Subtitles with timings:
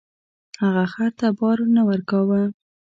[0.61, 2.41] هغه خر ته بار نه ورکاوه.